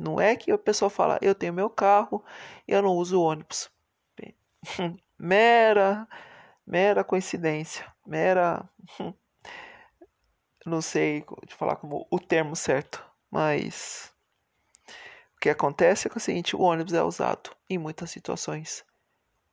Não 0.00 0.18
é 0.18 0.34
que 0.34 0.50
a 0.50 0.56
pessoa 0.56 0.88
fala, 0.88 1.18
eu 1.20 1.34
tenho 1.34 1.52
meu 1.52 1.68
carro 1.68 2.24
eu 2.66 2.80
não 2.80 2.96
uso 2.96 3.20
ônibus. 3.20 3.70
mera, 5.18 6.08
mera 6.66 7.04
coincidência, 7.04 7.86
mera. 8.06 8.66
não 10.64 10.80
sei 10.80 11.24
de 11.46 11.54
falar 11.54 11.76
como 11.76 12.06
o 12.10 12.18
termo 12.18 12.56
certo, 12.56 13.04
mas 13.30 14.10
o 15.36 15.40
que 15.40 15.50
acontece 15.50 16.06
é, 16.06 16.10
que 16.10 16.16
é 16.16 16.20
o 16.20 16.22
seguinte: 16.22 16.56
o 16.56 16.60
ônibus 16.60 16.94
é 16.94 17.02
usado 17.02 17.50
em 17.68 17.76
muitas 17.76 18.10
situações. 18.10 18.84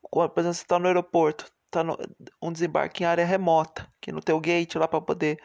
Quando, 0.02 0.30
por 0.30 0.40
exemplo, 0.40 0.56
você 0.56 0.64
está 0.64 0.80
no 0.80 0.88
aeroporto, 0.88 1.52
está 1.66 1.84
um 2.42 2.54
desembarque 2.54 3.04
em 3.04 3.06
área 3.06 3.26
remota, 3.26 3.92
que 4.00 4.14
no 4.14 4.22
teu 4.22 4.40
gate 4.40 4.76
lá 4.76 4.88
para 4.88 5.02
poder 5.02 5.42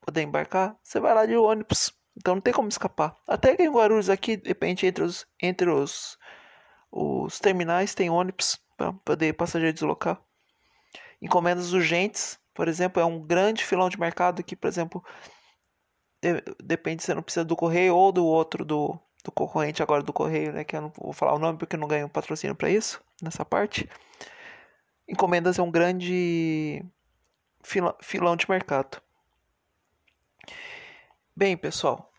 poder 0.00 0.22
embarcar, 0.22 0.76
você 0.82 0.98
vai 0.98 1.14
lá 1.14 1.26
de 1.26 1.36
ônibus. 1.36 1.99
Então 2.20 2.34
não 2.34 2.42
tem 2.42 2.52
como 2.52 2.68
escapar. 2.68 3.16
Até 3.26 3.56
que 3.56 3.62
em 3.62 3.72
Guarulhos 3.72 4.10
aqui, 4.10 4.36
de 4.36 4.46
repente, 4.46 4.86
entre 4.86 5.02
os, 5.02 5.26
entre 5.40 5.70
os, 5.70 6.18
os 6.92 7.40
terminais 7.40 7.94
tem 7.94 8.10
ônibus 8.10 8.60
para 8.76 8.92
poder 8.92 9.32
passageiro 9.32 9.72
deslocar. 9.72 10.20
Encomendas 11.22 11.72
urgentes, 11.72 12.38
por 12.52 12.68
exemplo, 12.68 13.00
é 13.00 13.04
um 13.06 13.18
grande 13.18 13.64
filão 13.64 13.88
de 13.88 13.98
mercado 13.98 14.44
que, 14.44 14.54
por 14.54 14.68
exemplo, 14.68 15.02
depende 16.62 17.02
se 17.02 17.06
você 17.06 17.14
não 17.14 17.22
precisa 17.22 17.44
do 17.44 17.56
correio 17.56 17.96
ou 17.96 18.12
do 18.12 18.26
outro 18.26 18.66
do, 18.66 18.98
do 19.24 19.32
concorrente 19.32 19.82
agora 19.82 20.02
do 20.02 20.12
correio, 20.12 20.52
né? 20.52 20.62
Que 20.62 20.76
eu 20.76 20.82
não 20.82 20.92
vou 20.94 21.14
falar 21.14 21.32
o 21.34 21.38
nome 21.38 21.58
porque 21.58 21.74
eu 21.74 21.80
não 21.80 21.88
ganho 21.88 22.06
patrocínio 22.06 22.54
para 22.54 22.68
isso 22.68 23.02
nessa 23.22 23.46
parte. 23.46 23.88
Encomendas 25.08 25.58
é 25.58 25.62
um 25.62 25.70
grande 25.70 26.84
filão 28.02 28.36
de 28.36 28.50
mercado. 28.50 29.00
Bem, 31.34 31.56
pessoal, 31.56 32.09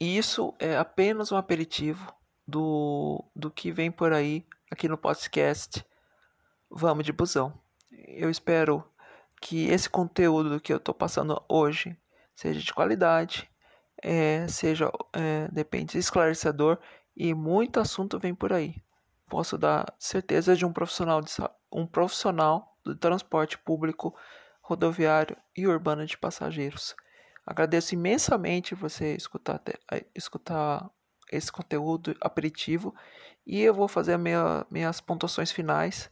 isso 0.00 0.54
é 0.58 0.78
apenas 0.78 1.30
um 1.30 1.36
aperitivo 1.36 2.14
do, 2.46 3.22
do 3.36 3.50
que 3.50 3.70
vem 3.70 3.90
por 3.90 4.12
aí 4.12 4.46
aqui 4.70 4.88
no 4.88 4.96
podcast 4.96 5.84
Vamos 6.70 7.04
de 7.04 7.12
Busão. 7.12 7.52
Eu 7.90 8.30
espero 8.30 8.82
que 9.40 9.68
esse 9.68 9.90
conteúdo 9.90 10.60
que 10.60 10.72
eu 10.72 10.78
estou 10.78 10.94
passando 10.94 11.42
hoje 11.48 11.96
seja 12.34 12.60
de 12.60 12.72
qualidade, 12.72 13.50
é, 14.02 14.48
seja, 14.48 14.90
é, 15.12 15.48
depende, 15.52 15.98
esclarecedor 15.98 16.78
e 17.14 17.34
muito 17.34 17.78
assunto 17.78 18.18
vem 18.18 18.34
por 18.34 18.52
aí. 18.52 18.74
Posso 19.28 19.58
dar 19.58 19.94
certeza 19.98 20.56
de 20.56 20.64
um 20.64 20.72
profissional, 20.72 21.20
de, 21.20 21.30
um 21.70 21.86
profissional 21.86 22.78
do 22.82 22.96
transporte 22.96 23.58
público, 23.58 24.16
rodoviário 24.62 25.36
e 25.54 25.66
urbano 25.66 26.06
de 26.06 26.16
passageiros. 26.16 26.96
Agradeço 27.46 27.94
imensamente 27.94 28.74
você 28.74 29.14
escutar, 29.14 29.60
escutar 30.14 30.90
esse 31.32 31.50
conteúdo 31.50 32.16
aperitivo 32.20 32.94
e 33.46 33.60
eu 33.60 33.72
vou 33.72 33.88
fazer 33.88 34.16
minha, 34.16 34.66
minhas 34.70 35.00
pontuações 35.00 35.50
finais 35.50 36.10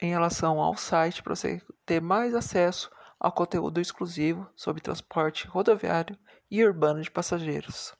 em 0.00 0.10
relação 0.10 0.60
ao 0.60 0.76
site 0.76 1.22
para 1.22 1.34
você 1.34 1.62
ter 1.84 2.00
mais 2.00 2.34
acesso 2.34 2.90
ao 3.18 3.32
conteúdo 3.32 3.80
exclusivo 3.80 4.48
sobre 4.54 4.82
transporte 4.82 5.46
rodoviário 5.46 6.16
e 6.50 6.64
urbano 6.64 7.02
de 7.02 7.10
passageiros. 7.10 7.94